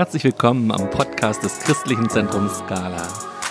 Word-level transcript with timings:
Herzlich 0.00 0.24
willkommen 0.24 0.72
am 0.72 0.88
Podcast 0.88 1.42
des 1.42 1.58
Christlichen 1.58 2.08
Zentrums 2.08 2.56
Scala. 2.56 3.06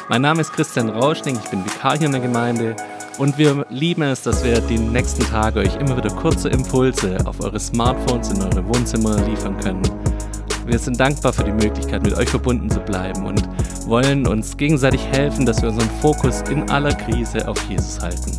Mein 0.09 0.23
Name 0.23 0.41
ist 0.41 0.51
Christian 0.51 0.89
Rauschning, 0.89 1.37
ich 1.37 1.51
bin 1.51 1.63
Vikar 1.63 1.95
hier 1.95 2.07
in 2.07 2.11
der 2.11 2.21
Gemeinde 2.21 2.75
und 3.19 3.37
wir 3.37 3.67
lieben 3.69 4.01
es, 4.01 4.23
dass 4.23 4.43
wir 4.43 4.59
die 4.59 4.79
nächsten 4.79 5.23
Tage 5.25 5.59
euch 5.59 5.75
immer 5.75 5.95
wieder 5.95 6.09
kurze 6.09 6.49
Impulse 6.49 7.19
auf 7.25 7.39
eure 7.39 7.59
Smartphones 7.59 8.31
in 8.31 8.41
eure 8.41 8.67
Wohnzimmer 8.67 9.21
liefern 9.27 9.57
können. 9.59 9.83
Wir 10.65 10.79
sind 10.79 10.99
dankbar 10.99 11.33
für 11.33 11.43
die 11.43 11.51
Möglichkeit, 11.51 12.01
mit 12.01 12.15
euch 12.17 12.29
verbunden 12.29 12.71
zu 12.71 12.79
bleiben 12.79 13.27
und 13.27 13.47
wollen 13.85 14.25
uns 14.25 14.57
gegenseitig 14.57 15.05
helfen, 15.05 15.45
dass 15.45 15.61
wir 15.61 15.69
unseren 15.69 15.89
Fokus 16.01 16.41
in 16.49 16.67
aller 16.71 16.95
Krise 16.95 17.47
auf 17.47 17.61
Jesus 17.69 17.99
halten. 18.01 18.31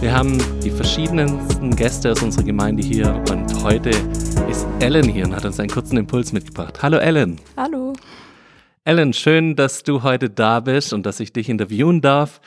Wir 0.00 0.12
haben 0.12 0.38
die 0.62 0.70
verschiedensten 0.70 1.74
Gäste 1.74 2.12
aus 2.12 2.22
unserer 2.22 2.44
Gemeinde 2.44 2.82
hier 2.82 3.14
und 3.30 3.62
heute 3.62 3.88
ist 4.48 4.66
Ellen 4.78 5.08
hier 5.08 5.24
und 5.24 5.34
hat 5.34 5.46
uns 5.46 5.58
einen 5.58 5.70
kurzen 5.70 5.96
Impuls 5.96 6.32
mitgebracht. 6.32 6.82
Hallo 6.82 6.98
Ellen. 6.98 7.40
Hallo. 7.56 7.94
Ellen, 8.84 9.14
schön, 9.14 9.56
dass 9.56 9.84
du 9.84 10.02
heute 10.02 10.28
da 10.28 10.60
bist 10.60 10.92
und 10.92 11.06
dass 11.06 11.18
ich 11.18 11.32
dich 11.32 11.48
interviewen 11.48 12.02
darf. 12.02 12.42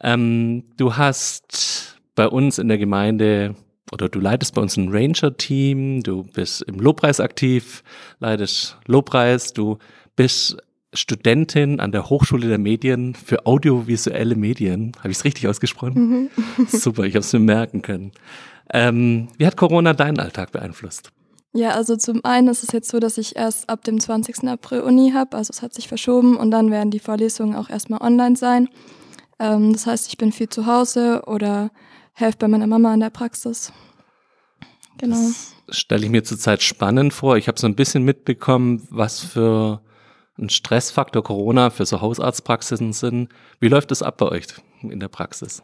Ähm, 0.00 0.64
du 0.78 0.96
hast 0.96 2.00
bei 2.14 2.26
uns 2.26 2.58
in 2.58 2.68
der 2.68 2.78
Gemeinde 2.78 3.54
oder 3.92 4.08
du 4.08 4.18
leitest 4.18 4.54
bei 4.54 4.62
uns 4.62 4.78
ein 4.78 4.88
Ranger-Team, 4.88 6.02
du 6.02 6.24
bist 6.24 6.62
im 6.62 6.80
Lobpreis 6.80 7.20
aktiv, 7.20 7.84
leitest 8.18 8.78
Lobpreis, 8.86 9.52
du 9.52 9.78
bist 10.16 10.56
Studentin 10.94 11.80
an 11.80 11.92
der 11.92 12.08
Hochschule 12.08 12.48
der 12.48 12.58
Medien 12.58 13.14
für 13.14 13.46
audiovisuelle 13.46 14.36
Medien. 14.36 14.92
Habe 14.98 15.10
ich 15.10 15.18
es 15.18 15.24
richtig 15.24 15.48
ausgesprochen? 15.48 16.30
Mhm. 16.56 16.66
Super, 16.68 17.04
ich 17.04 17.14
habe 17.14 17.20
es 17.20 17.32
mir 17.32 17.40
merken 17.40 17.82
können. 17.82 18.12
Ähm, 18.72 19.28
wie 19.36 19.46
hat 19.46 19.56
Corona 19.56 19.92
deinen 19.92 20.18
Alltag 20.18 20.52
beeinflusst? 20.52 21.10
Ja, 21.52 21.70
also 21.70 21.96
zum 21.96 22.24
einen 22.24 22.48
ist 22.48 22.64
es 22.64 22.72
jetzt 22.72 22.90
so, 22.90 22.98
dass 22.98 23.16
ich 23.16 23.36
erst 23.36 23.68
ab 23.68 23.84
dem 23.84 24.00
20. 24.00 24.48
April 24.48 24.80
Uni 24.80 25.12
habe, 25.12 25.36
also 25.36 25.52
es 25.52 25.62
hat 25.62 25.72
sich 25.72 25.86
verschoben 25.86 26.36
und 26.36 26.50
dann 26.50 26.70
werden 26.70 26.90
die 26.90 26.98
Vorlesungen 26.98 27.54
auch 27.54 27.70
erstmal 27.70 28.00
online 28.00 28.34
sein. 28.34 28.68
Ähm, 29.38 29.72
das 29.72 29.86
heißt, 29.86 30.08
ich 30.08 30.18
bin 30.18 30.32
viel 30.32 30.48
zu 30.48 30.66
Hause 30.66 31.22
oder 31.26 31.70
helfe 32.12 32.38
bei 32.38 32.48
meiner 32.48 32.66
Mama 32.66 32.92
in 32.92 33.00
der 33.00 33.10
Praxis. 33.10 33.72
Genau. 34.98 35.16
Das 35.16 35.54
stelle 35.76 36.04
ich 36.04 36.10
mir 36.10 36.24
zurzeit 36.24 36.62
spannend 36.62 37.12
vor. 37.12 37.36
Ich 37.36 37.48
habe 37.48 37.58
so 37.58 37.66
ein 37.66 37.76
bisschen 37.76 38.04
mitbekommen, 38.04 38.86
was 38.90 39.20
für 39.20 39.80
ein 40.38 40.48
Stressfaktor 40.48 41.22
Corona 41.22 41.70
für 41.70 41.86
so 41.86 42.00
Hausarztpraxisen 42.00 42.92
sind. 42.92 43.28
Wie 43.60 43.68
läuft 43.68 43.90
das 43.90 44.02
ab 44.02 44.18
bei 44.18 44.26
euch 44.26 44.46
in 44.82 45.00
der 45.00 45.08
Praxis? 45.08 45.62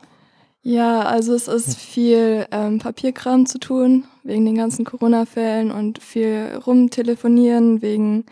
Ja, 0.63 1.03
also 1.03 1.35
es 1.35 1.49
ist 1.49 1.79
viel 1.79 2.47
ähm, 2.51 2.79
Papierkram 2.79 3.47
zu 3.47 3.59
tun, 3.59 4.05
wegen 4.25 4.45
den 4.45 4.57
ganzen 4.57 4.85
Corona-Fällen 4.85 5.71
und 5.71 6.03
viel 6.03 6.61
rumtelefonieren 6.67 7.81
wegen 7.81 8.27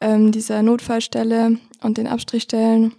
ähm, 0.00 0.30
dieser 0.30 0.62
Notfallstelle 0.62 1.58
und 1.82 1.96
den 1.96 2.06
Abstrichstellen. 2.06 2.94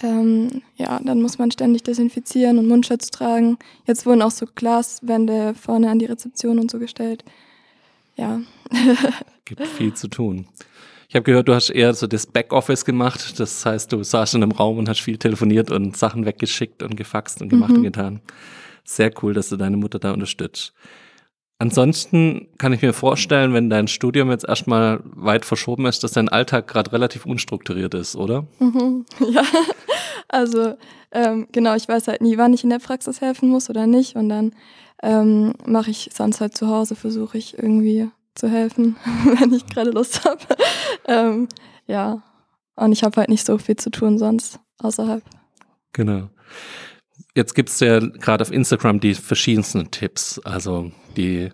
Ähm, 0.00 0.62
ja, 0.76 1.00
dann 1.02 1.20
muss 1.20 1.38
man 1.38 1.50
ständig 1.50 1.82
desinfizieren 1.82 2.58
und 2.58 2.68
Mundschutz 2.68 3.10
tragen. 3.10 3.58
Jetzt 3.84 4.06
wurden 4.06 4.22
auch 4.22 4.30
so 4.30 4.46
Glaswände 4.54 5.54
vorne 5.54 5.90
an 5.90 5.98
die 5.98 6.06
Rezeption 6.06 6.60
und 6.60 6.70
so 6.70 6.78
gestellt. 6.78 7.24
Ja. 8.18 8.40
Gibt 9.44 9.66
viel 9.66 9.94
zu 9.94 10.08
tun. 10.08 10.46
Ich 11.08 11.14
habe 11.14 11.22
gehört, 11.22 11.48
du 11.48 11.54
hast 11.54 11.70
eher 11.70 11.94
so 11.94 12.06
das 12.06 12.26
Backoffice 12.26 12.84
gemacht. 12.84 13.40
Das 13.40 13.64
heißt, 13.64 13.92
du 13.92 14.02
saßt 14.02 14.34
in 14.34 14.42
einem 14.42 14.52
Raum 14.52 14.76
und 14.76 14.88
hast 14.88 15.00
viel 15.00 15.16
telefoniert 15.16 15.70
und 15.70 15.96
Sachen 15.96 16.26
weggeschickt 16.26 16.82
und 16.82 16.96
gefaxt 16.96 17.40
und 17.40 17.48
gemacht 17.48 17.70
mhm. 17.70 17.76
und 17.76 17.82
getan. 17.84 18.20
Sehr 18.84 19.10
cool, 19.22 19.32
dass 19.32 19.48
du 19.48 19.56
deine 19.56 19.78
Mutter 19.78 19.98
da 19.98 20.12
unterstützt. 20.12 20.74
Ansonsten 21.60 22.48
kann 22.58 22.72
ich 22.72 22.82
mir 22.82 22.92
vorstellen, 22.92 23.52
wenn 23.52 23.70
dein 23.70 23.88
Studium 23.88 24.30
jetzt 24.30 24.46
erstmal 24.46 25.00
weit 25.04 25.44
verschoben 25.44 25.86
ist, 25.86 26.04
dass 26.04 26.12
dein 26.12 26.28
Alltag 26.28 26.68
gerade 26.68 26.92
relativ 26.92 27.26
unstrukturiert 27.26 27.94
ist, 27.94 28.14
oder? 28.14 28.46
Mhm, 28.60 29.06
ja, 29.32 29.42
also 30.28 30.76
ähm, 31.10 31.48
genau, 31.50 31.74
ich 31.74 31.88
weiß 31.88 32.06
halt 32.08 32.20
nie, 32.20 32.38
wann 32.38 32.52
ich 32.52 32.62
in 32.62 32.70
der 32.70 32.78
Praxis 32.78 33.20
helfen 33.20 33.48
muss 33.48 33.70
oder 33.70 33.86
nicht. 33.86 34.14
Und 34.14 34.28
dann 34.28 34.52
ähm, 35.02 35.54
mache 35.64 35.90
ich 35.90 36.10
sonst 36.12 36.40
halt 36.40 36.56
zu 36.56 36.68
Hause, 36.68 36.96
versuche 36.96 37.38
ich 37.38 37.58
irgendwie 37.58 38.10
zu 38.34 38.48
helfen, 38.48 38.96
wenn 39.38 39.52
ich 39.52 39.66
gerade 39.66 39.90
Lust 39.90 40.24
habe. 40.24 40.40
ähm, 41.06 41.48
ja, 41.86 42.22
und 42.76 42.92
ich 42.92 43.02
habe 43.02 43.16
halt 43.16 43.28
nicht 43.28 43.44
so 43.44 43.58
viel 43.58 43.76
zu 43.76 43.90
tun 43.90 44.18
sonst 44.18 44.60
außerhalb. 44.78 45.22
Genau. 45.92 46.28
Jetzt 47.34 47.54
gibt 47.54 47.68
es 47.68 47.80
ja 47.80 47.98
gerade 47.98 48.42
auf 48.42 48.52
Instagram 48.52 49.00
die 49.00 49.14
verschiedensten 49.14 49.90
Tipps. 49.90 50.38
Also 50.40 50.92
die 51.16 51.50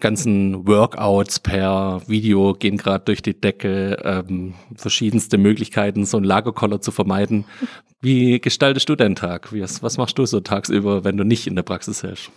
ganzen 0.00 0.66
Workouts 0.66 1.40
per 1.40 2.02
Video 2.06 2.54
gehen 2.54 2.76
gerade 2.76 3.04
durch 3.04 3.22
die 3.22 3.38
Decke, 3.38 3.98
ähm, 4.02 4.54
verschiedenste 4.74 5.38
Möglichkeiten, 5.38 6.04
so 6.04 6.16
einen 6.16 6.26
Lagerkoller 6.26 6.80
zu 6.80 6.90
vermeiden. 6.90 7.44
Wie 8.00 8.40
gestaltest 8.40 8.88
du 8.88 8.94
deinen 8.94 9.16
Tag? 9.16 9.52
Was, 9.52 9.82
was 9.82 9.96
machst 9.96 10.18
du 10.18 10.26
so 10.26 10.40
tagsüber, 10.40 11.04
wenn 11.04 11.16
du 11.16 11.24
nicht 11.24 11.46
in 11.46 11.56
der 11.56 11.62
Praxis 11.62 12.02
hältst? 12.02 12.30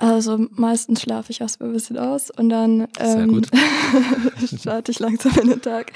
Also 0.00 0.46
meistens 0.52 1.02
schlafe 1.02 1.30
ich 1.30 1.42
erstmal 1.42 1.68
ein 1.68 1.74
bisschen 1.74 1.98
aus 1.98 2.30
und 2.30 2.48
dann 2.48 2.88
ähm, 2.98 3.42
starte 4.58 4.90
ich 4.90 4.98
langsam 4.98 5.36
in 5.42 5.50
den 5.50 5.60
Tag. 5.60 5.92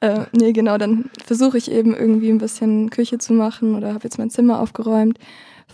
Äh, 0.00 0.26
nee, 0.32 0.52
genau, 0.52 0.76
dann 0.76 1.08
versuche 1.24 1.56
ich 1.56 1.70
eben 1.70 1.94
irgendwie 1.94 2.28
ein 2.28 2.36
bisschen 2.36 2.90
Küche 2.90 3.16
zu 3.16 3.32
machen 3.32 3.74
oder 3.74 3.94
habe 3.94 4.04
jetzt 4.04 4.18
mein 4.18 4.28
Zimmer 4.28 4.60
aufgeräumt. 4.60 5.18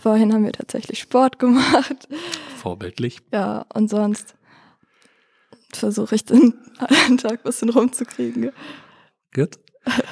Vorhin 0.01 0.33
haben 0.33 0.45
wir 0.45 0.53
tatsächlich 0.53 0.99
Sport 0.99 1.39
gemacht. 1.39 2.07
Vorbildlich. 2.55 3.19
Ja, 3.33 3.65
und 3.73 3.89
sonst 3.89 4.33
versuche 5.73 6.15
ich 6.15 6.23
den 6.23 6.53
Tag 7.17 7.31
ein 7.31 7.43
bisschen 7.43 7.69
rumzukriegen. 7.69 8.51
Gut. 9.35 9.59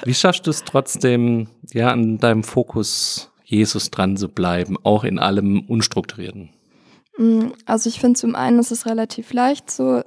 Wie 0.04 0.14
schaffst 0.14 0.46
du 0.46 0.50
es 0.50 0.66
trotzdem, 0.66 1.48
ja, 1.72 1.92
an 1.92 2.18
deinem 2.18 2.44
Fokus 2.44 3.32
Jesus 3.46 3.92
dran 3.92 4.18
zu 4.18 4.28
bleiben, 4.28 4.76
auch 4.84 5.06
in 5.06 5.20
allem 5.20 5.62
Unstrukturierten? 5.62 6.50
Mm, 7.18 7.50
also 7.66 7.90
ich 7.90 8.00
finde 8.00 8.20
zum 8.20 8.36
einen 8.36 8.60
ist 8.60 8.72
es 8.72 8.86
relativ 8.86 9.34
leicht, 9.34 9.70
so 9.70 10.02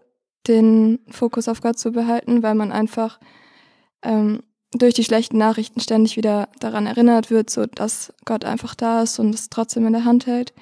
den 0.47 1.01
Fokus 1.09 1.49
auf 1.49 1.61
Gott 1.61 1.79
zu 1.79 1.93
behalten, 1.93 2.43
weil 2.43 2.55
man 2.55 2.73
einfach 2.73 3.19
ähm, 4.03 4.43
durch 4.73 4.95
die 4.95 5.05
schlechten 5.05 5.39
Nachrichten 5.39 5.81
ständig 5.81 6.17
wieder 6.17 6.49
daran 6.61 6.87
erinnert 6.87 7.31
wird, 7.31 7.49
so 7.49 7.67
dass 7.67 8.13
Gott 8.25 8.45
einfach 8.45 8.75
da 8.75 9.03
ist 9.03 9.19
und 9.19 9.35
es 9.35 9.49
trotzdem 9.49 9.87
in 9.87 9.93
der 9.93 10.05
Hand 10.05 10.27
hält. 10.27 10.53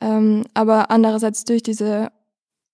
Ähm, 0.00 0.44
aber 0.54 0.90
andererseits 0.90 1.44
durch 1.44 1.62
diese 1.62 2.10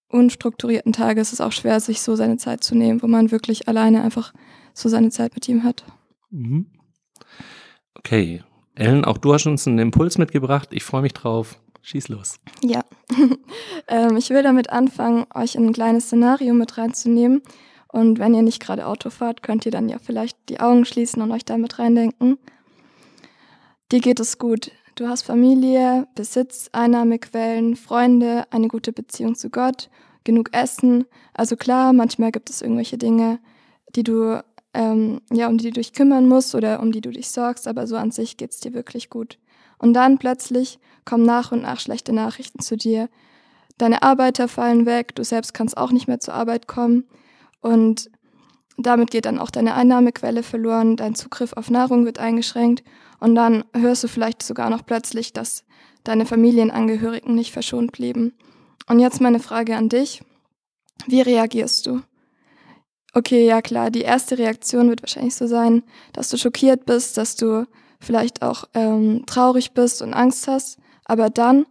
unstrukturierten 0.09 0.93
Tage 0.93 1.21
ist 1.21 1.33
es 1.33 1.41
auch 1.41 1.53
schwer, 1.53 1.81
sich 1.81 2.01
so 2.01 2.17
seine 2.17 2.37
Zeit 2.37 2.63
zu 2.63 2.75
nehmen, 2.75 3.03
wo 3.03 3.07
man 3.07 3.31
wirklich 3.31 3.69
alleine 3.69 4.03
einfach 4.03 4.33
so 4.75 4.89
seine 4.89 5.11
Zeit 5.11 5.35
mit 5.35 5.49
ihm 5.49 5.65
hat. 5.65 5.85
Mhm. 6.31 6.67
Okay. 7.95 8.43
Ellen, 8.75 9.05
auch 9.05 9.19
du 9.19 9.33
hast 9.33 9.47
uns 9.47 9.67
einen 9.67 9.79
Impuls 9.79 10.19
mitgebracht. 10.19 10.69
Ich 10.71 10.85
freue 10.85 11.03
mich 11.03 11.15
drauf. 11.15 11.59
Schieß 11.87 12.09
los. 12.09 12.41
Ja, 12.65 12.85
ähm, 13.87 14.17
ich 14.17 14.31
will 14.31 14.43
damit 14.43 14.71
anfangen, 14.71 15.25
euch 15.33 15.55
in 15.55 15.67
ein 15.67 15.73
kleines 15.73 16.07
Szenario 16.07 16.53
mit 16.53 16.79
reinzunehmen. 16.79 17.43
Und 17.87 18.19
wenn 18.19 18.35
ihr 18.35 18.43
nicht 18.43 18.61
gerade 18.61 18.89
Auto 18.89 19.09
fahrt, 19.09 19.45
könnt 19.45 19.67
ihr 19.67 19.71
dann 19.71 19.89
ja 19.89 19.99
vielleicht 20.01 20.37
die 20.49 20.59
Augen 20.59 20.85
schließen 20.85 21.23
und 21.23 21.31
euch 21.31 21.45
da 21.45 21.57
mit 21.59 21.79
reindenken. 21.79 22.39
Dir 23.93 24.01
geht 24.01 24.19
es 24.19 24.39
gut. 24.39 24.73
Du 24.97 25.07
hast 25.07 25.23
Familie, 25.23 26.09
Besitz, 26.17 26.71
Einnahmequellen, 26.73 27.77
Freunde, 27.77 28.49
eine 28.51 28.67
gute 28.67 28.93
Beziehung 28.93 29.37
zu 29.37 29.49
Gott, 29.49 29.89
genug 30.25 30.49
Essen. 30.53 31.05
Also 31.35 31.55
klar, 31.55 31.93
manchmal 31.93 32.33
gibt 32.33 32.51
es 32.51 32.63
irgendwelche 32.63 32.99
Dinge, 32.99 33.39
die 33.95 34.03
du, 34.03 34.43
ähm, 34.75 35.21
ja, 35.33 35.47
um 35.47 35.57
die 35.57 35.67
du 35.67 35.75
dich 35.75 35.93
kümmern 35.93 36.27
musst 36.27 36.57
oder 36.57 36.81
um 36.81 36.91
die 36.91 37.01
du 37.01 37.11
dich 37.11 37.31
sorgst, 37.31 37.69
aber 37.69 37.87
so 37.87 37.97
an 37.97 38.11
sich 38.11 38.37
geht 38.37 38.51
es 38.51 38.59
dir 38.59 38.75
wirklich 38.75 39.09
gut. 39.09 39.39
Und 39.79 39.95
dann 39.95 40.19
plötzlich 40.19 40.79
kommen 41.05 41.25
nach 41.25 41.53
und 41.53 41.63
nach 41.63 41.81
schlechte 41.81 42.13
Nachrichten 42.13 42.61
zu 42.61 42.77
dir. 42.77 43.09
Deine 43.79 44.03
Arbeiter 44.03 44.49
fallen 44.49 44.87
weg, 44.87 45.15
du 45.15 45.25
selbst 45.25 45.55
kannst 45.55 45.77
auch 45.77 45.93
nicht 45.93 46.09
mehr 46.09 46.21
zur 46.21 46.35
Arbeit 46.35 46.67
kommen 46.67 47.05
und 47.61 48.11
damit 48.79 49.11
geht 49.11 49.25
dann 49.27 49.39
auch 49.39 49.51
deine 49.51 49.75
Einnahmequelle 49.75 50.43
verloren, 50.43 50.97
dein 50.97 51.15
Zugriff 51.15 51.53
auf 51.55 51.71
Nahrung 51.71 52.05
wird 52.05 52.19
eingeschränkt 52.19 52.85
und 53.21 53.35
dann 53.35 53.65
hörst 53.75 54.05
du 54.05 54.09
vielleicht 54.09 54.43
sogar 54.43 54.71
noch 54.71 54.85
plötzlich, 54.85 55.33
dass 55.33 55.65
deine 56.05 56.27
Familienangehörigen 56.27 57.35
nicht 57.35 57.53
verschont 57.53 57.93
blieben. 57.93 58.35
Und 58.89 59.01
jetzt 59.01 59.21
meine 59.21 59.41
Frage 59.41 59.77
an 59.77 59.89
dich. 59.89 60.23
Wie 61.07 61.21
reagierst 61.21 61.87
du? 61.87 62.03
Okay, 63.13 63.47
ja 63.47 63.63
klar, 63.63 63.91
die 63.91 64.03
erste 64.03 64.39
Reaktion 64.39 64.91
wird 64.91 65.03
wahrscheinlich 65.03 65.35
so 65.35 65.47
sein, 65.47 65.83
dass 66.13 66.29
du 66.29 66.37
schockiert 66.37 66.85
bist, 66.85 67.17
dass 67.17 67.35
du 67.35 67.67
vielleicht 68.01 68.43
auch 68.43 68.65
ähm, 68.75 69.25
traurig 69.27 69.73
bist 69.73 70.03
und 70.03 70.15
Angst 70.15 70.49
hast. 70.49 70.79
Aber 71.05 71.31
dann, 71.31 71.67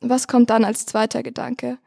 was 0.00 0.28
kommt 0.28 0.50
dann 0.50 0.64
als 0.64 0.86
zweiter 0.86 1.22
Gedanke? 1.22 1.78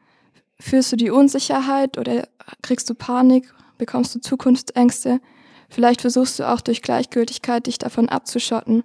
Fühlst 0.58 0.92
du 0.92 0.96
die 0.96 1.10
Unsicherheit 1.10 1.96
oder 1.96 2.28
kriegst 2.62 2.88
du 2.90 2.94
Panik? 2.94 3.52
Bekommst 3.78 4.14
du 4.14 4.20
Zukunftsängste? 4.20 5.20
Vielleicht 5.68 6.00
versuchst 6.00 6.38
du 6.38 6.48
auch 6.48 6.60
durch 6.60 6.82
Gleichgültigkeit 6.82 7.66
dich 7.66 7.78
davon 7.78 8.08
abzuschotten. 8.08 8.82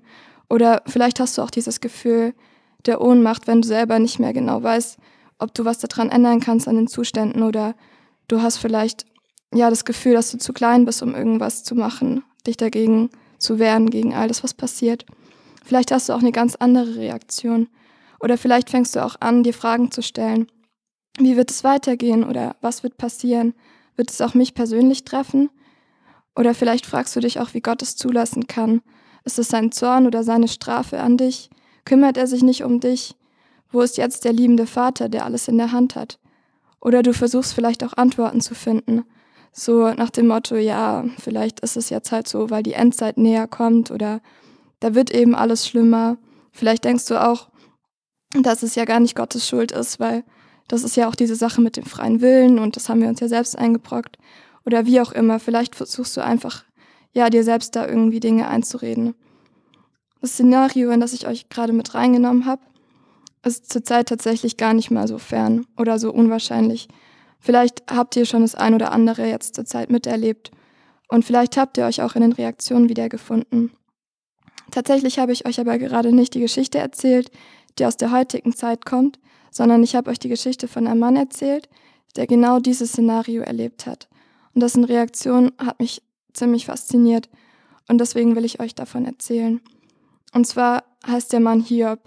Oder 0.49 0.83
vielleicht 0.85 1.19
hast 1.19 1.37
du 1.37 1.41
auch 1.41 1.49
dieses 1.49 1.81
Gefühl 1.81 2.33
der 2.85 3.01
Ohnmacht, 3.01 3.47
wenn 3.47 3.61
du 3.61 3.67
selber 3.67 3.99
nicht 3.99 4.19
mehr 4.19 4.33
genau 4.33 4.61
weißt, 4.61 4.97
ob 5.39 5.53
du 5.53 5.65
was 5.65 5.79
daran 5.79 6.09
ändern 6.09 6.39
kannst 6.39 6.67
an 6.67 6.75
den 6.75 6.87
Zuständen 6.87 7.43
oder 7.43 7.75
du 8.27 8.41
hast 8.41 8.57
vielleicht 8.57 9.05
ja 9.53 9.69
das 9.69 9.85
Gefühl, 9.85 10.13
dass 10.13 10.31
du 10.31 10.37
zu 10.37 10.53
klein 10.53 10.85
bist, 10.85 11.01
um 11.01 11.15
irgendwas 11.15 11.63
zu 11.63 11.75
machen, 11.75 12.23
dich 12.45 12.57
dagegen 12.57 13.09
zu 13.37 13.59
wehren, 13.59 13.89
gegen 13.89 14.13
all 14.13 14.27
das, 14.27 14.43
was 14.43 14.53
passiert. 14.53 15.05
Vielleicht 15.63 15.91
hast 15.91 16.09
du 16.09 16.13
auch 16.13 16.19
eine 16.19 16.31
ganz 16.31 16.55
andere 16.55 16.95
Reaktion. 16.95 17.67
Oder 18.19 18.37
vielleicht 18.37 18.69
fängst 18.69 18.95
du 18.95 19.03
auch 19.03 19.15
an, 19.19 19.43
dir 19.43 19.53
Fragen 19.53 19.91
zu 19.91 20.01
stellen. 20.01 20.47
Wie 21.17 21.37
wird 21.37 21.51
es 21.51 21.63
weitergehen 21.63 22.23
oder 22.23 22.55
was 22.61 22.83
wird 22.83 22.97
passieren? 22.97 23.53
Wird 23.95 24.11
es 24.11 24.21
auch 24.21 24.33
mich 24.33 24.53
persönlich 24.53 25.05
treffen? 25.05 25.49
Oder 26.35 26.53
vielleicht 26.53 26.85
fragst 26.85 27.15
du 27.15 27.19
dich 27.19 27.39
auch, 27.39 27.53
wie 27.53 27.61
Gott 27.61 27.81
es 27.81 27.95
zulassen 27.95 28.47
kann. 28.47 28.81
Ist 29.23 29.39
es 29.39 29.47
sein 29.47 29.71
Zorn 29.71 30.05
oder 30.05 30.23
seine 30.23 30.47
Strafe 30.47 30.99
an 30.99 31.17
dich? 31.17 31.49
Kümmert 31.85 32.17
er 32.17 32.27
sich 32.27 32.43
nicht 32.43 32.63
um 32.63 32.79
dich? 32.79 33.15
Wo 33.71 33.81
ist 33.81 33.97
jetzt 33.97 34.25
der 34.25 34.33
liebende 34.33 34.67
Vater, 34.67 35.09
der 35.09 35.25
alles 35.25 35.47
in 35.47 35.57
der 35.57 35.71
Hand 35.71 35.95
hat? 35.95 36.19
Oder 36.81 37.01
du 37.01 37.13
versuchst 37.13 37.53
vielleicht 37.53 37.83
auch 37.83 37.93
Antworten 37.93 38.41
zu 38.41 38.53
finden. 38.53 39.05
So 39.57 39.93
nach 39.93 40.09
dem 40.09 40.27
Motto, 40.27 40.57
ja, 40.57 41.05
vielleicht 41.17 41.61
ist 41.61 41.77
es 41.77 41.89
jetzt 41.89 42.11
halt 42.11 42.27
so, 42.27 42.49
weil 42.49 42.61
die 42.61 42.73
Endzeit 42.73 43.17
näher 43.17 43.47
kommt 43.47 43.89
oder 43.89 44.19
da 44.81 44.93
wird 44.95 45.11
eben 45.11 45.33
alles 45.33 45.65
schlimmer. 45.65 46.17
Vielleicht 46.51 46.83
denkst 46.83 47.05
du 47.05 47.25
auch, 47.25 47.47
dass 48.33 48.63
es 48.63 48.75
ja 48.75 48.83
gar 48.83 48.99
nicht 48.99 49.15
Gottes 49.15 49.47
Schuld 49.47 49.71
ist, 49.71 49.97
weil 49.97 50.25
das 50.67 50.83
ist 50.83 50.97
ja 50.97 51.07
auch 51.07 51.15
diese 51.15 51.37
Sache 51.37 51.61
mit 51.61 51.77
dem 51.77 51.85
freien 51.85 52.19
Willen 52.19 52.59
und 52.59 52.75
das 52.75 52.89
haben 52.89 52.99
wir 52.99 53.07
uns 53.07 53.21
ja 53.21 53.29
selbst 53.29 53.57
eingebrockt. 53.57 54.17
Oder 54.65 54.85
wie 54.85 54.99
auch 54.99 55.13
immer, 55.13 55.39
vielleicht 55.39 55.77
versuchst 55.77 56.17
du 56.17 56.21
einfach, 56.21 56.65
ja, 57.13 57.29
dir 57.29 57.45
selbst 57.45 57.77
da 57.77 57.87
irgendwie 57.87 58.19
Dinge 58.19 58.49
einzureden. 58.49 59.15
Das 60.19 60.31
Szenario, 60.31 60.91
in 60.91 60.99
das 60.99 61.13
ich 61.13 61.27
euch 61.27 61.47
gerade 61.47 61.71
mit 61.71 61.93
reingenommen 61.93 62.45
habe, 62.45 62.61
ist 63.45 63.71
zurzeit 63.71 64.09
tatsächlich 64.09 64.57
gar 64.57 64.73
nicht 64.73 64.91
mal 64.91 65.07
so 65.07 65.17
fern 65.17 65.65
oder 65.77 65.97
so 65.97 66.11
unwahrscheinlich. 66.11 66.89
Vielleicht 67.39 67.83
habt 67.89 68.15
ihr 68.15 68.25
schon 68.25 68.41
das 68.41 68.55
ein 68.55 68.73
oder 68.73 68.91
andere 68.91 69.27
jetzt 69.27 69.55
zurzeit 69.55 69.89
miterlebt 69.89 70.51
und 71.09 71.25
vielleicht 71.25 71.57
habt 71.57 71.77
ihr 71.77 71.85
euch 71.85 72.01
auch 72.01 72.15
in 72.15 72.21
den 72.21 72.33
Reaktionen 72.33 72.89
wiedergefunden. 72.89 73.71
Tatsächlich 74.71 75.19
habe 75.19 75.31
ich 75.31 75.45
euch 75.45 75.59
aber 75.59 75.77
gerade 75.77 76.11
nicht 76.11 76.33
die 76.33 76.39
Geschichte 76.39 76.79
erzählt, 76.79 77.31
die 77.77 77.85
aus 77.85 77.97
der 77.97 78.11
heutigen 78.11 78.53
Zeit 78.53 78.85
kommt, 78.85 79.19
sondern 79.51 79.83
ich 79.83 79.95
habe 79.95 80.09
euch 80.09 80.19
die 80.19 80.29
Geschichte 80.29 80.67
von 80.67 80.87
einem 80.87 80.99
Mann 80.99 81.15
erzählt, 81.15 81.69
der 82.15 82.27
genau 82.27 82.59
dieses 82.59 82.89
Szenario 82.89 83.41
erlebt 83.43 83.85
hat. 83.85 84.07
Und 84.53 84.61
dessen 84.61 84.83
Reaktion 84.83 85.51
hat 85.57 85.79
mich 85.79 86.01
ziemlich 86.33 86.65
fasziniert 86.65 87.29
und 87.87 87.99
deswegen 87.99 88.35
will 88.35 88.45
ich 88.45 88.59
euch 88.59 88.73
davon 88.75 89.05
erzählen. 89.05 89.61
Und 90.33 90.47
zwar 90.47 90.83
heißt 91.07 91.31
der 91.33 91.39
Mann 91.39 91.61
Hiob. 91.61 91.99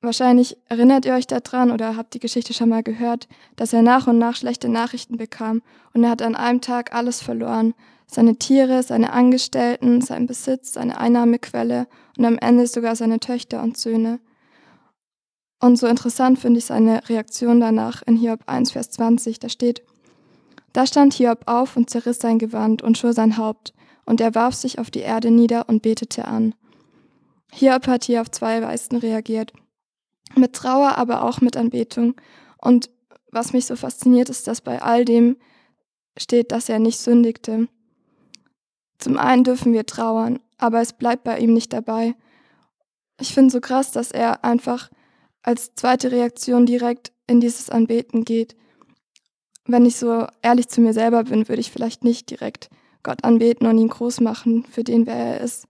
Wahrscheinlich 0.00 0.56
erinnert 0.68 1.04
ihr 1.04 1.14
euch 1.14 1.26
daran 1.26 1.70
oder 1.70 1.96
habt 1.96 2.14
die 2.14 2.18
Geschichte 2.18 2.54
schon 2.54 2.68
mal 2.68 2.82
gehört, 2.82 3.28
dass 3.56 3.72
er 3.72 3.82
nach 3.82 4.06
und 4.06 4.18
nach 4.18 4.36
schlechte 4.36 4.68
Nachrichten 4.68 5.16
bekam 5.16 5.62
und 5.94 6.04
er 6.04 6.10
hat 6.10 6.22
an 6.22 6.34
einem 6.34 6.60
Tag 6.60 6.94
alles 6.94 7.22
verloren. 7.22 7.74
Seine 8.06 8.36
Tiere, 8.36 8.82
seine 8.82 9.12
Angestellten, 9.12 10.00
sein 10.00 10.26
Besitz, 10.26 10.74
seine 10.74 10.98
Einnahmequelle 10.98 11.86
und 12.16 12.24
am 12.24 12.38
Ende 12.38 12.66
sogar 12.66 12.94
seine 12.94 13.20
Töchter 13.20 13.62
und 13.62 13.76
Söhne. 13.76 14.20
Und 15.60 15.78
so 15.78 15.86
interessant 15.86 16.38
finde 16.38 16.58
ich 16.58 16.66
seine 16.66 17.08
Reaktion 17.08 17.60
danach 17.60 18.02
in 18.02 18.16
Hiob 18.16 18.40
1, 18.46 18.72
Vers 18.72 18.90
20. 18.90 19.40
Da 19.40 19.48
steht, 19.48 19.82
da 20.72 20.86
stand 20.86 21.14
Hiob 21.14 21.40
auf 21.46 21.76
und 21.76 21.88
zerriss 21.88 22.18
sein 22.18 22.38
Gewand 22.38 22.82
und 22.82 22.98
schor 22.98 23.12
sein 23.12 23.38
Haupt, 23.38 23.72
und 24.04 24.20
er 24.20 24.34
warf 24.34 24.54
sich 24.54 24.78
auf 24.78 24.90
die 24.90 25.00
Erde 25.00 25.30
nieder 25.30 25.68
und 25.68 25.82
betete 25.82 26.26
an. 26.26 26.54
Hiob 27.52 27.86
hat 27.86 28.04
hier 28.04 28.20
auf 28.20 28.30
zwei 28.30 28.62
Weisen 28.62 28.98
reagiert. 28.98 29.52
Mit 30.34 30.54
Trauer, 30.54 30.98
aber 30.98 31.22
auch 31.22 31.40
mit 31.40 31.56
Anbetung. 31.56 32.14
Und 32.58 32.90
was 33.30 33.52
mich 33.52 33.66
so 33.66 33.76
fasziniert, 33.76 34.28
ist, 34.28 34.46
dass 34.46 34.60
bei 34.60 34.82
all 34.82 35.04
dem 35.04 35.36
steht, 36.16 36.52
dass 36.52 36.68
er 36.68 36.78
nicht 36.78 36.98
sündigte. 36.98 37.68
Zum 38.98 39.18
einen 39.18 39.44
dürfen 39.44 39.72
wir 39.72 39.86
trauern, 39.86 40.40
aber 40.58 40.80
es 40.80 40.92
bleibt 40.92 41.24
bei 41.24 41.38
ihm 41.38 41.52
nicht 41.52 41.72
dabei. 41.72 42.14
Ich 43.20 43.34
finde 43.34 43.52
so 43.52 43.60
krass, 43.60 43.92
dass 43.92 44.10
er 44.10 44.44
einfach 44.44 44.90
als 45.42 45.74
zweite 45.74 46.10
Reaktion 46.12 46.66
direkt 46.66 47.12
in 47.26 47.40
dieses 47.40 47.70
Anbeten 47.70 48.24
geht. 48.24 48.56
Wenn 49.66 49.86
ich 49.86 49.96
so 49.96 50.26
ehrlich 50.42 50.68
zu 50.68 50.80
mir 50.80 50.92
selber 50.92 51.24
bin, 51.24 51.48
würde 51.48 51.60
ich 51.60 51.70
vielleicht 51.70 52.04
nicht 52.04 52.30
direkt 52.30 52.70
Gott 53.02 53.24
anbeten 53.24 53.66
und 53.66 53.78
ihn 53.78 53.88
groß 53.88 54.20
machen 54.20 54.64
für 54.64 54.84
den, 54.84 55.06
wer 55.06 55.14
er 55.14 55.40
ist. 55.40 55.66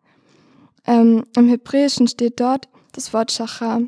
Ähm, 0.86 1.24
Im 1.36 1.48
Hebräischen 1.48 2.08
steht 2.08 2.40
dort 2.40 2.68
das 2.92 3.12
Wort 3.12 3.32
Shachar. 3.32 3.82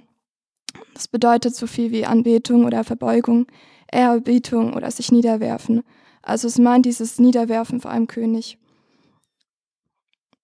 Das 0.94 1.08
bedeutet 1.08 1.54
so 1.54 1.66
viel 1.66 1.92
wie 1.92 2.06
Anbetung 2.06 2.64
oder 2.64 2.84
Verbeugung, 2.84 3.46
Ehrerbietung 3.90 4.74
oder 4.74 4.90
sich 4.90 5.12
niederwerfen. 5.12 5.82
Also 6.22 6.48
es 6.48 6.58
meint 6.58 6.86
dieses 6.86 7.18
Niederwerfen 7.18 7.80
vor 7.80 7.90
einem 7.90 8.06
König. 8.06 8.58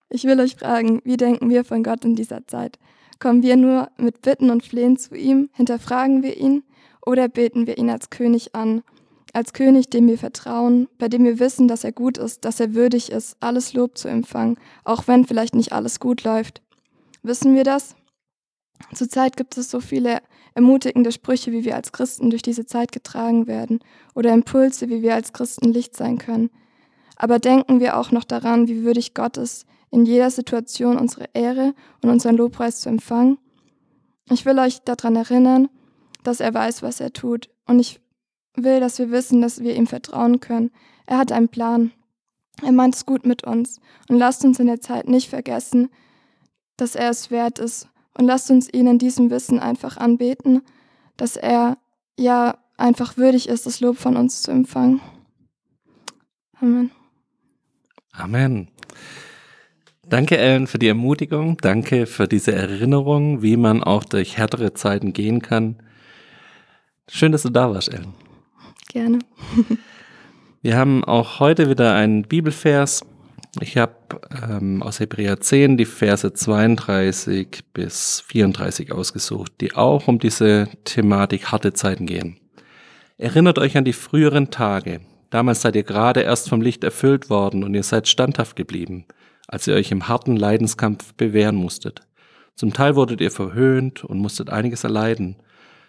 Ich 0.08 0.24
will 0.24 0.38
euch 0.40 0.56
fragen, 0.56 1.00
wie 1.04 1.16
denken 1.16 1.50
wir 1.50 1.64
von 1.64 1.82
Gott 1.82 2.04
in 2.04 2.14
dieser 2.14 2.46
Zeit? 2.46 2.78
Kommen 3.18 3.42
wir 3.42 3.56
nur 3.56 3.90
mit 3.96 4.22
Bitten 4.22 4.50
und 4.50 4.64
Flehen 4.64 4.96
zu 4.96 5.16
ihm, 5.16 5.50
hinterfragen 5.54 6.22
wir 6.22 6.36
ihn 6.36 6.62
oder 7.04 7.28
beten 7.28 7.66
wir 7.66 7.78
ihn 7.78 7.90
als 7.90 8.10
König 8.10 8.54
an? 8.54 8.82
Als 9.32 9.52
König, 9.52 9.90
dem 9.90 10.06
wir 10.06 10.18
vertrauen, 10.18 10.88
bei 10.98 11.08
dem 11.08 11.24
wir 11.24 11.40
wissen, 11.40 11.66
dass 11.66 11.82
er 11.82 11.90
gut 11.90 12.18
ist, 12.18 12.44
dass 12.44 12.60
er 12.60 12.74
würdig 12.74 13.10
ist, 13.10 13.36
alles 13.40 13.72
Lob 13.72 13.98
zu 13.98 14.06
empfangen, 14.06 14.56
auch 14.84 15.08
wenn 15.08 15.26
vielleicht 15.26 15.56
nicht 15.56 15.72
alles 15.72 15.98
gut 15.98 16.22
läuft. 16.22 16.62
Wissen 17.24 17.54
wir 17.56 17.64
das? 17.64 17.96
Zurzeit 18.92 19.36
gibt 19.36 19.56
es 19.56 19.70
so 19.70 19.80
viele 19.80 20.20
ermutigende 20.54 21.12
Sprüche, 21.12 21.52
wie 21.52 21.64
wir 21.64 21.74
als 21.76 21.92
Christen 21.92 22.30
durch 22.30 22.42
diese 22.42 22.66
Zeit 22.66 22.92
getragen 22.92 23.46
werden, 23.46 23.80
oder 24.14 24.32
Impulse, 24.32 24.88
wie 24.88 25.02
wir 25.02 25.14
als 25.14 25.32
Christen 25.32 25.72
Licht 25.72 25.96
sein 25.96 26.18
können. 26.18 26.50
Aber 27.16 27.38
denken 27.38 27.80
wir 27.80 27.96
auch 27.96 28.10
noch 28.10 28.24
daran, 28.24 28.68
wie 28.68 28.82
würdig 28.82 29.14
Gott 29.14 29.36
ist, 29.36 29.66
in 29.90 30.04
jeder 30.04 30.30
Situation 30.30 30.98
unsere 30.98 31.28
Ehre 31.32 31.74
und 32.02 32.10
unseren 32.10 32.36
Lobpreis 32.36 32.80
zu 32.80 32.88
empfangen? 32.88 33.38
Ich 34.30 34.44
will 34.44 34.58
euch 34.58 34.80
daran 34.80 35.16
erinnern, 35.16 35.68
dass 36.22 36.40
er 36.40 36.52
weiß, 36.52 36.82
was 36.82 37.00
er 37.00 37.12
tut. 37.12 37.50
Und 37.66 37.78
ich 37.78 38.00
will, 38.56 38.80
dass 38.80 38.98
wir 38.98 39.10
wissen, 39.10 39.42
dass 39.42 39.62
wir 39.62 39.76
ihm 39.76 39.86
vertrauen 39.86 40.40
können. 40.40 40.70
Er 41.06 41.18
hat 41.18 41.30
einen 41.30 41.48
Plan. 41.48 41.92
Er 42.62 42.72
meint 42.72 42.94
es 42.94 43.06
gut 43.06 43.26
mit 43.26 43.44
uns. 43.44 43.80
Und 44.08 44.18
lasst 44.18 44.44
uns 44.44 44.58
in 44.58 44.66
der 44.66 44.80
Zeit 44.80 45.08
nicht 45.08 45.28
vergessen, 45.28 45.90
dass 46.76 46.94
er 46.94 47.10
es 47.10 47.30
wert 47.30 47.58
ist. 47.58 47.88
Und 48.16 48.26
lasst 48.26 48.50
uns 48.50 48.72
ihn 48.72 48.86
in 48.86 48.98
diesem 48.98 49.30
Wissen 49.30 49.58
einfach 49.58 49.96
anbeten, 49.96 50.62
dass 51.16 51.36
er 51.36 51.78
ja 52.18 52.58
einfach 52.76 53.16
würdig 53.16 53.48
ist, 53.48 53.66
das 53.66 53.80
Lob 53.80 53.96
von 53.98 54.16
uns 54.16 54.42
zu 54.42 54.50
empfangen. 54.50 55.00
Amen. 56.60 56.90
Amen. 58.12 58.68
Danke, 60.06 60.36
Ellen, 60.36 60.66
für 60.66 60.78
die 60.78 60.88
Ermutigung. 60.88 61.56
Danke 61.56 62.06
für 62.06 62.28
diese 62.28 62.52
Erinnerung, 62.52 63.42
wie 63.42 63.56
man 63.56 63.82
auch 63.82 64.04
durch 64.04 64.36
härtere 64.36 64.74
Zeiten 64.74 65.12
gehen 65.12 65.40
kann. 65.40 65.76
Schön, 67.08 67.32
dass 67.32 67.42
du 67.42 67.50
da 67.50 67.72
warst, 67.72 67.92
Ellen. 67.92 68.14
Gerne. 68.88 69.18
Wir 70.62 70.76
haben 70.76 71.04
auch 71.04 71.40
heute 71.40 71.68
wieder 71.68 71.94
einen 71.94 72.22
Bibelvers. 72.22 73.04
Ich 73.60 73.76
habe 73.76 73.94
ähm, 74.42 74.82
aus 74.82 75.00
Hebräer 75.00 75.40
10 75.40 75.76
die 75.76 75.84
Verse 75.84 76.32
32 76.32 77.64
bis 77.72 78.22
34 78.26 78.92
ausgesucht, 78.92 79.52
die 79.60 79.74
auch 79.74 80.08
um 80.08 80.18
diese 80.18 80.68
Thematik 80.84 81.52
harte 81.52 81.72
Zeiten 81.72 82.06
gehen. 82.06 82.40
Erinnert 83.16 83.58
euch 83.58 83.76
an 83.76 83.84
die 83.84 83.92
früheren 83.92 84.50
Tage. 84.50 85.00
Damals 85.30 85.62
seid 85.62 85.76
ihr 85.76 85.84
gerade 85.84 86.20
erst 86.22 86.48
vom 86.48 86.60
Licht 86.60 86.82
erfüllt 86.84 87.30
worden 87.30 87.64
und 87.64 87.74
ihr 87.74 87.82
seid 87.82 88.08
standhaft 88.08 88.56
geblieben 88.56 89.06
als 89.46 89.66
ihr 89.66 89.74
euch 89.74 89.90
im 89.90 90.08
harten 90.08 90.36
Leidenskampf 90.36 91.14
bewähren 91.14 91.56
musstet. 91.56 92.00
Zum 92.54 92.72
Teil 92.72 92.96
wurdet 92.96 93.20
ihr 93.20 93.30
verhöhnt 93.30 94.04
und 94.04 94.18
musstet 94.18 94.50
einiges 94.50 94.84
erleiden. 94.84 95.36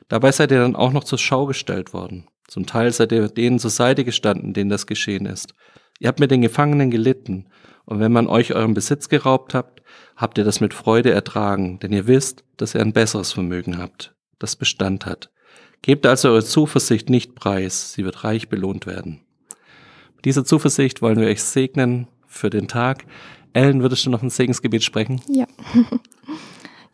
Dabei 0.07 0.31
seid 0.31 0.51
ihr 0.51 0.59
dann 0.59 0.75
auch 0.75 0.91
noch 0.91 1.03
zur 1.03 1.17
Schau 1.17 1.45
gestellt 1.45 1.93
worden. 1.93 2.27
Zum 2.47 2.65
Teil 2.65 2.91
seid 2.91 3.11
ihr 3.11 3.27
denen 3.27 3.59
zur 3.59 3.71
Seite 3.71 4.03
gestanden, 4.03 4.53
denen 4.53 4.69
das 4.69 4.87
geschehen 4.87 5.25
ist. 5.25 5.53
Ihr 5.99 6.07
habt 6.07 6.19
mit 6.19 6.31
den 6.31 6.41
Gefangenen 6.41 6.91
gelitten, 6.91 7.45
und 7.85 7.99
wenn 7.99 8.11
man 8.11 8.27
euch 8.27 8.55
euren 8.55 8.73
Besitz 8.73 9.09
geraubt 9.09 9.53
habt, 9.53 9.83
habt 10.15 10.37
ihr 10.37 10.43
das 10.43 10.59
mit 10.59 10.73
Freude 10.73 11.11
ertragen, 11.11 11.79
denn 11.79 11.93
ihr 11.93 12.07
wisst, 12.07 12.43
dass 12.57 12.73
ihr 12.73 12.81
ein 12.81 12.93
besseres 12.93 13.31
Vermögen 13.31 13.77
habt, 13.77 14.15
das 14.39 14.55
Bestand 14.55 15.05
hat. 15.05 15.29
Gebt 15.81 16.05
also 16.05 16.29
eure 16.29 16.43
Zuversicht 16.43 17.09
nicht 17.09 17.35
preis, 17.35 17.93
sie 17.93 18.03
wird 18.03 18.23
reich 18.23 18.49
belohnt 18.49 18.87
werden. 18.87 19.21
Mit 20.15 20.25
dieser 20.25 20.45
Zuversicht 20.45 21.01
wollen 21.01 21.19
wir 21.19 21.27
euch 21.27 21.43
segnen 21.43 22.07
für 22.25 22.49
den 22.49 22.67
Tag, 22.67 23.05
ellen, 23.53 23.81
würdest 23.81 24.05
du 24.05 24.09
noch 24.09 24.23
ein 24.23 24.31
Segensgebet 24.31 24.83
sprechen? 24.83 25.21
Ja. 25.29 25.45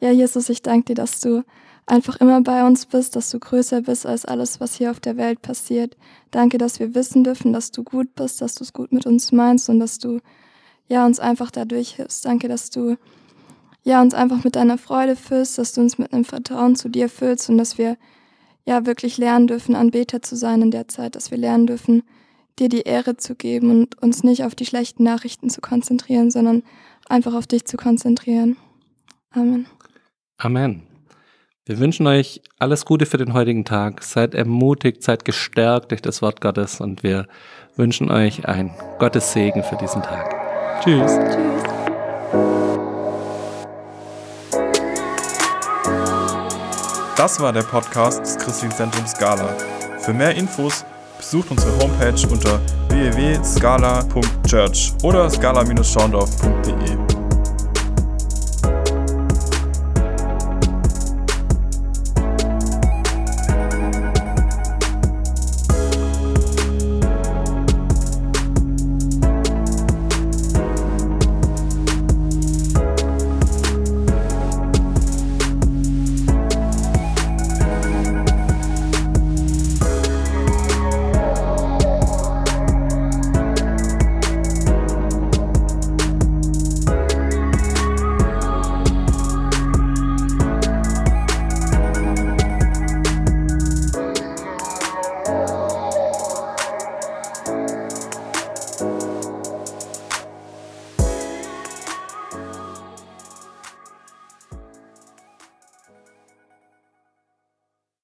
ja, 0.02 0.12
Jesus, 0.12 0.50
ich 0.50 0.62
danke 0.64 0.86
dir, 0.86 0.96
dass 0.96 1.20
du 1.20 1.44
einfach 1.86 2.18
immer 2.18 2.42
bei 2.42 2.66
uns 2.66 2.86
bist, 2.86 3.16
dass 3.16 3.30
du 3.30 3.40
größer 3.40 3.82
bist 3.82 4.06
als 4.06 4.26
alles, 4.26 4.60
was 4.60 4.76
hier 4.76 4.92
auf 4.92 5.00
der 5.00 5.16
Welt 5.16 5.42
passiert. 5.42 5.96
Danke, 6.32 6.58
dass 6.58 6.80
wir 6.80 6.96
wissen 6.96 7.24
dürfen, 7.24 7.54
dass 7.54 7.72
du 7.72 7.84
gut 7.84 8.16
bist, 8.16 8.42
dass 8.42 8.56
du 8.56 8.64
es 8.64 8.74
gut 8.74 8.92
mit 8.92 9.06
uns 9.06 9.32
meinst 9.32 9.70
und 9.70 9.80
dass 9.80 10.00
du 10.00 10.20
ja 10.88 11.06
uns 11.06 11.20
einfach 11.20 11.52
dadurch 11.52 11.96
hilfst. 11.96 12.26
Danke, 12.26 12.48
dass 12.48 12.70
du 12.70 12.98
ja 13.84 14.02
uns 14.02 14.14
einfach 14.14 14.44
mit 14.44 14.56
deiner 14.56 14.78
Freude 14.78 15.16
füllst, 15.16 15.58
dass 15.58 15.74
du 15.74 15.82
uns 15.82 15.98
mit 15.98 16.14
einem 16.14 16.26
Vertrauen 16.26 16.76
zu 16.76 16.90
dir 16.90 17.10
füllst 17.10 17.50
und 17.50 17.58
dass 17.58 17.78
wir 17.78 17.98
ja 18.66 18.86
wirklich 18.86 19.18
lernen 19.18 19.48
dürfen, 19.48 19.76
Anbeter 19.76 20.22
zu 20.22 20.36
sein 20.36 20.62
in 20.62 20.72
der 20.72 20.88
Zeit, 20.88 21.16
dass 21.16 21.32
wir 21.32 21.38
lernen 21.38 21.68
dürfen, 21.68 22.04
dir 22.60 22.70
die 22.70 22.82
Ehre 22.82 23.18
zu 23.18 23.36
geben 23.36 23.70
und 23.70 24.02
uns 24.02 24.24
nicht 24.24 24.44
auf 24.44 24.56
die 24.56 24.66
schlechten 24.66 25.04
Nachrichten 25.04 25.50
zu 25.50 25.62
konzentrieren, 25.62 26.32
sondern 26.32 26.64
einfach 27.08 27.34
auf 27.34 27.48
dich 27.48 27.66
zu 27.66 27.78
konzentrieren. 27.78 28.58
Amen. 29.32 29.66
Amen. 30.44 30.82
Wir 31.66 31.78
wünschen 31.78 32.08
euch 32.08 32.42
alles 32.58 32.86
Gute 32.86 33.06
für 33.06 33.18
den 33.18 33.36
heutigen 33.36 33.64
Tag. 33.64 34.02
Seid 34.04 34.34
ermutigt, 34.34 35.04
seid 35.04 35.24
gestärkt 35.24 35.92
durch 35.92 36.02
das 36.02 36.24
Wort 36.24 36.42
Gottes 36.42 36.82
und 36.82 37.04
wir 37.04 37.28
wünschen 37.76 38.10
euch 38.10 38.48
ein 38.48 38.72
Gottes 38.98 39.34
Segen 39.34 39.64
für 39.64 39.76
diesen 39.76 40.02
Tag. 40.02 40.82
Tschüss. 40.84 41.12
Tschüss. 41.12 41.38
Das 47.16 47.40
war 47.40 47.54
der 47.54 47.62
Podcast 47.62 48.22
des 48.22 48.36
Christlichen 48.40 48.74
Zentrums 48.74 49.12
Scala. 49.12 49.56
Für 50.00 50.14
mehr 50.14 50.34
Infos 50.34 50.84
besucht 51.18 51.52
unsere 51.52 51.78
Homepage 51.78 52.28
unter 52.32 52.60
www.scala.church 52.90 54.94
oder 55.04 55.30
scala-schaundorf.de. 55.30 57.11